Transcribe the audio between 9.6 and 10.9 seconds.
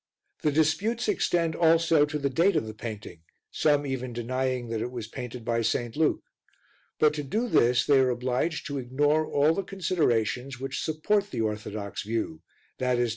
considerations which